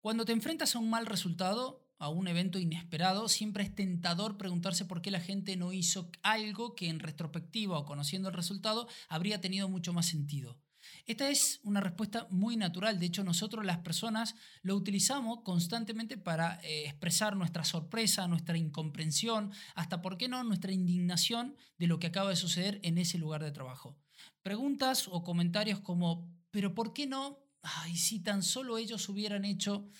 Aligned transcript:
Cuando 0.00 0.24
te 0.24 0.32
enfrentas 0.32 0.74
a 0.74 0.78
un 0.78 0.88
mal 0.88 1.04
resultado, 1.04 1.86
a 1.98 2.08
un 2.08 2.26
evento 2.26 2.58
inesperado, 2.58 3.28
siempre 3.28 3.62
es 3.62 3.74
tentador 3.74 4.38
preguntarse 4.38 4.86
por 4.86 5.02
qué 5.02 5.10
la 5.10 5.20
gente 5.20 5.56
no 5.56 5.74
hizo 5.74 6.10
algo 6.22 6.74
que 6.74 6.88
en 6.88 7.00
retrospectiva 7.00 7.78
o 7.78 7.84
conociendo 7.84 8.30
el 8.30 8.34
resultado 8.34 8.88
habría 9.10 9.42
tenido 9.42 9.68
mucho 9.68 9.92
más 9.92 10.06
sentido. 10.06 10.58
Esta 11.04 11.28
es 11.28 11.60
una 11.64 11.82
respuesta 11.82 12.26
muy 12.30 12.56
natural, 12.56 12.98
de 12.98 13.04
hecho 13.04 13.24
nosotros 13.24 13.66
las 13.66 13.78
personas 13.78 14.36
lo 14.62 14.74
utilizamos 14.74 15.42
constantemente 15.42 16.16
para 16.16 16.58
eh, 16.62 16.86
expresar 16.86 17.36
nuestra 17.36 17.64
sorpresa, 17.64 18.26
nuestra 18.26 18.56
incomprensión, 18.56 19.52
hasta 19.74 20.00
por 20.00 20.16
qué 20.16 20.28
no 20.28 20.42
nuestra 20.44 20.72
indignación 20.72 21.56
de 21.76 21.88
lo 21.88 21.98
que 21.98 22.06
acaba 22.06 22.30
de 22.30 22.36
suceder 22.36 22.80
en 22.82 22.96
ese 22.96 23.18
lugar 23.18 23.44
de 23.44 23.52
trabajo. 23.52 23.98
Preguntas 24.42 25.08
o 25.08 25.22
comentarios 25.22 25.80
como, 25.80 26.26
pero 26.50 26.74
¿por 26.74 26.94
qué 26.94 27.06
no? 27.06 27.49
Ay, 27.62 27.96
si 27.96 28.20
tan 28.20 28.42
solo 28.42 28.78
ellos 28.78 29.08
hubieran 29.08 29.44
hecho... 29.44 29.90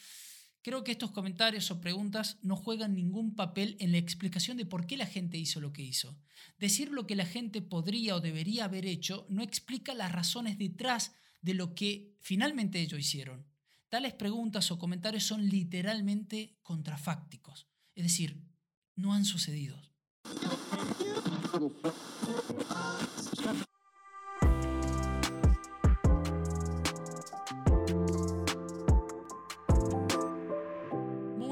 Creo 0.62 0.84
que 0.84 0.92
estos 0.92 1.10
comentarios 1.10 1.70
o 1.70 1.80
preguntas 1.80 2.38
no 2.42 2.54
juegan 2.54 2.94
ningún 2.94 3.34
papel 3.34 3.78
en 3.80 3.92
la 3.92 3.98
explicación 3.98 4.58
de 4.58 4.66
por 4.66 4.86
qué 4.86 4.98
la 4.98 5.06
gente 5.06 5.38
hizo 5.38 5.58
lo 5.58 5.72
que 5.72 5.80
hizo. 5.80 6.18
Decir 6.58 6.90
lo 6.90 7.06
que 7.06 7.16
la 7.16 7.24
gente 7.24 7.62
podría 7.62 8.14
o 8.14 8.20
debería 8.20 8.66
haber 8.66 8.84
hecho 8.84 9.26
no 9.30 9.42
explica 9.42 9.94
las 9.94 10.12
razones 10.12 10.58
detrás 10.58 11.12
de 11.40 11.54
lo 11.54 11.74
que 11.74 12.14
finalmente 12.20 12.78
ellos 12.78 13.00
hicieron. 13.00 13.46
Tales 13.88 14.12
preguntas 14.12 14.70
o 14.70 14.78
comentarios 14.78 15.24
son 15.24 15.48
literalmente 15.48 16.58
contrafácticos, 16.62 17.66
es 17.94 18.04
decir, 18.04 18.44
no 18.96 19.14
han 19.14 19.24
sucedido. 19.24 19.80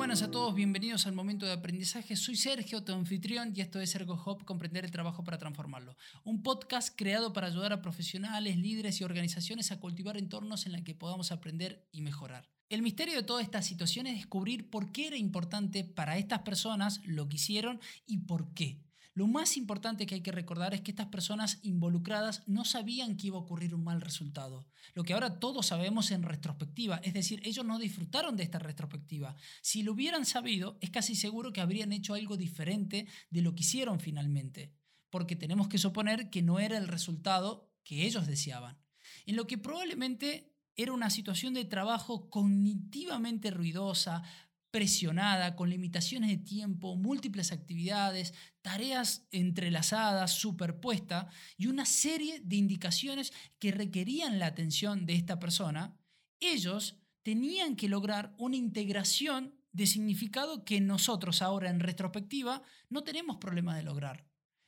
a 0.08 0.30
todos, 0.30 0.54
bienvenidos 0.54 1.06
al 1.06 1.12
momento 1.12 1.44
de 1.44 1.52
aprendizaje. 1.52 2.16
Soy 2.16 2.34
Sergio, 2.34 2.82
tu 2.82 2.94
anfitrión, 2.94 3.52
y 3.54 3.60
esto 3.60 3.78
es 3.78 3.94
Ergo 3.94 4.18
Hop, 4.24 4.42
Comprender 4.46 4.86
el 4.86 4.90
Trabajo 4.90 5.22
para 5.22 5.36
Transformarlo. 5.36 5.98
Un 6.24 6.42
podcast 6.42 6.96
creado 6.96 7.34
para 7.34 7.48
ayudar 7.48 7.74
a 7.74 7.82
profesionales, 7.82 8.56
líderes 8.56 9.02
y 9.02 9.04
organizaciones 9.04 9.70
a 9.70 9.78
cultivar 9.80 10.16
entornos 10.16 10.64
en 10.64 10.72
los 10.72 10.80
que 10.80 10.94
podamos 10.94 11.30
aprender 11.30 11.86
y 11.92 12.00
mejorar. 12.00 12.48
El 12.70 12.80
misterio 12.80 13.16
de 13.16 13.22
toda 13.22 13.42
esta 13.42 13.60
situación 13.60 14.06
es 14.06 14.16
descubrir 14.16 14.70
por 14.70 14.92
qué 14.92 15.08
era 15.08 15.18
importante 15.18 15.84
para 15.84 16.16
estas 16.16 16.40
personas 16.40 17.02
lo 17.04 17.28
que 17.28 17.36
hicieron 17.36 17.78
y 18.06 18.16
por 18.18 18.54
qué. 18.54 18.80
Lo 19.18 19.26
más 19.26 19.56
importante 19.56 20.06
que 20.06 20.14
hay 20.14 20.20
que 20.20 20.30
recordar 20.30 20.74
es 20.74 20.80
que 20.80 20.92
estas 20.92 21.08
personas 21.08 21.58
involucradas 21.62 22.44
no 22.46 22.64
sabían 22.64 23.16
que 23.16 23.26
iba 23.26 23.36
a 23.36 23.40
ocurrir 23.40 23.74
un 23.74 23.82
mal 23.82 24.00
resultado. 24.00 24.68
Lo 24.94 25.02
que 25.02 25.12
ahora 25.12 25.40
todos 25.40 25.66
sabemos 25.66 26.12
en 26.12 26.22
retrospectiva, 26.22 27.00
es 27.02 27.14
decir, 27.14 27.40
ellos 27.42 27.64
no 27.64 27.80
disfrutaron 27.80 28.36
de 28.36 28.44
esta 28.44 28.60
retrospectiva. 28.60 29.34
Si 29.60 29.82
lo 29.82 29.94
hubieran 29.94 30.24
sabido, 30.24 30.78
es 30.80 30.90
casi 30.90 31.16
seguro 31.16 31.52
que 31.52 31.60
habrían 31.60 31.92
hecho 31.92 32.14
algo 32.14 32.36
diferente 32.36 33.08
de 33.28 33.42
lo 33.42 33.56
que 33.56 33.62
hicieron 33.62 33.98
finalmente, 33.98 34.72
porque 35.10 35.34
tenemos 35.34 35.66
que 35.66 35.78
suponer 35.78 36.30
que 36.30 36.42
no 36.42 36.60
era 36.60 36.78
el 36.78 36.86
resultado 36.86 37.72
que 37.82 38.06
ellos 38.06 38.24
deseaban. 38.28 38.78
En 39.26 39.34
lo 39.34 39.48
que 39.48 39.58
probablemente 39.58 40.54
era 40.76 40.92
una 40.92 41.10
situación 41.10 41.54
de 41.54 41.64
trabajo 41.64 42.30
cognitivamente 42.30 43.50
ruidosa, 43.50 44.22
presionada, 44.70 45.56
con 45.56 45.70
limitaciones 45.70 46.30
de 46.30 46.36
tiempo, 46.36 46.96
múltiples 46.96 47.52
actividades, 47.52 48.34
tareas 48.62 49.26
entrelazadas, 49.30 50.32
superpuestas 50.32 51.26
y 51.56 51.68
una 51.68 51.86
serie 51.86 52.40
de 52.40 52.56
indicaciones 52.56 53.32
que 53.58 53.72
requerían 53.72 54.38
la 54.38 54.46
atención 54.46 55.06
de 55.06 55.14
esta 55.14 55.38
persona, 55.38 55.96
ellos 56.40 56.96
tenían 57.22 57.76
que 57.76 57.88
lograr 57.88 58.34
una 58.38 58.56
integración 58.56 59.54
de 59.72 59.86
significado 59.86 60.64
que 60.64 60.80
nosotros 60.80 61.42
ahora 61.42 61.70
en 61.70 61.80
retrospectiva 61.80 62.62
no 62.88 63.04
tenemos 63.04 63.36
problema 63.36 63.76
de 63.76 63.82
lograr. 63.82 64.26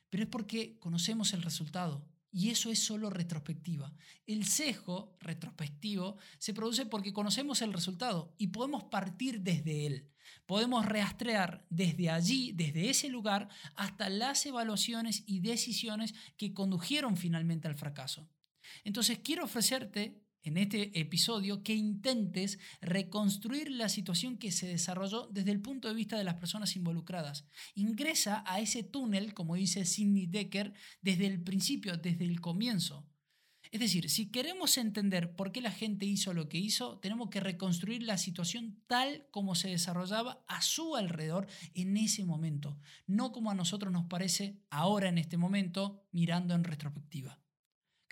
Pero 0.09 0.23
es 0.23 0.29
porque 0.29 0.77
conocemos 0.79 1.33
el 1.33 1.41
resultado, 1.41 2.05
y 2.31 2.49
eso 2.49 2.71
es 2.71 2.83
solo 2.83 3.09
retrospectiva. 3.09 3.93
El 4.25 4.45
sesgo 4.45 5.17
retrospectivo 5.19 6.17
se 6.37 6.53
produce 6.53 6.85
porque 6.85 7.13
conocemos 7.13 7.61
el 7.61 7.73
resultado 7.73 8.33
y 8.37 8.47
podemos 8.47 8.85
partir 8.85 9.41
desde 9.41 9.85
él. 9.85 10.07
Podemos 10.45 10.85
rastrear 10.85 11.65
desde 11.69 12.09
allí, 12.09 12.53
desde 12.53 12.89
ese 12.89 13.09
lugar, 13.09 13.49
hasta 13.75 14.09
las 14.09 14.45
evaluaciones 14.45 15.23
y 15.25 15.41
decisiones 15.41 16.13
que 16.37 16.53
condujeron 16.53 17.17
finalmente 17.17 17.67
al 17.67 17.75
fracaso. 17.75 18.29
Entonces 18.83 19.19
quiero 19.19 19.43
ofrecerte 19.43 20.21
en 20.43 20.57
este 20.57 20.99
episodio 20.99 21.63
que 21.63 21.75
intentes 21.75 22.59
reconstruir 22.81 23.71
la 23.71 23.89
situación 23.89 24.37
que 24.37 24.51
se 24.51 24.67
desarrolló 24.67 25.27
desde 25.31 25.51
el 25.51 25.61
punto 25.61 25.87
de 25.87 25.93
vista 25.93 26.17
de 26.17 26.23
las 26.23 26.35
personas 26.35 26.75
involucradas. 26.75 27.45
Ingresa 27.75 28.43
a 28.45 28.59
ese 28.59 28.83
túnel, 28.83 29.33
como 29.33 29.55
dice 29.55 29.85
Sidney 29.85 30.27
Decker, 30.27 30.73
desde 31.01 31.27
el 31.27 31.41
principio, 31.41 31.97
desde 31.97 32.25
el 32.25 32.41
comienzo. 32.41 33.07
Es 33.71 33.79
decir, 33.79 34.09
si 34.09 34.29
queremos 34.29 34.77
entender 34.77 35.33
por 35.33 35.53
qué 35.53 35.61
la 35.61 35.71
gente 35.71 36.05
hizo 36.05 36.33
lo 36.33 36.49
que 36.49 36.57
hizo, 36.57 36.99
tenemos 36.99 37.29
que 37.29 37.39
reconstruir 37.39 38.03
la 38.03 38.17
situación 38.17 38.81
tal 38.85 39.27
como 39.31 39.55
se 39.55 39.69
desarrollaba 39.69 40.43
a 40.49 40.61
su 40.61 40.97
alrededor 40.97 41.47
en 41.73 41.95
ese 41.95 42.25
momento, 42.25 42.77
no 43.07 43.31
como 43.31 43.49
a 43.49 43.55
nosotros 43.55 43.93
nos 43.93 44.07
parece 44.07 44.59
ahora 44.69 45.07
en 45.07 45.17
este 45.17 45.37
momento 45.37 46.03
mirando 46.11 46.53
en 46.53 46.65
retrospectiva. 46.65 47.39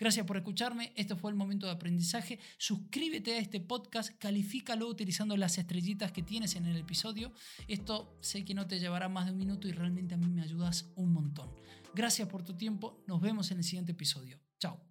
Gracias 0.00 0.24
por 0.24 0.38
escucharme. 0.38 0.94
Este 0.96 1.14
fue 1.14 1.30
el 1.30 1.36
momento 1.36 1.66
de 1.66 1.72
aprendizaje. 1.72 2.38
Suscríbete 2.56 3.34
a 3.34 3.38
este 3.38 3.60
podcast, 3.60 4.16
califícalo 4.18 4.88
utilizando 4.88 5.36
las 5.36 5.58
estrellitas 5.58 6.10
que 6.10 6.22
tienes 6.22 6.56
en 6.56 6.64
el 6.64 6.78
episodio. 6.78 7.32
Esto 7.68 8.16
sé 8.22 8.46
que 8.46 8.54
no 8.54 8.66
te 8.66 8.80
llevará 8.80 9.10
más 9.10 9.26
de 9.26 9.32
un 9.32 9.38
minuto 9.38 9.68
y 9.68 9.72
realmente 9.72 10.14
a 10.14 10.16
mí 10.16 10.26
me 10.26 10.40
ayudas 10.40 10.90
un 10.96 11.12
montón. 11.12 11.50
Gracias 11.94 12.26
por 12.28 12.42
tu 12.42 12.56
tiempo. 12.56 13.04
Nos 13.06 13.20
vemos 13.20 13.50
en 13.50 13.58
el 13.58 13.64
siguiente 13.64 13.92
episodio. 13.92 14.40
Chao. 14.58 14.89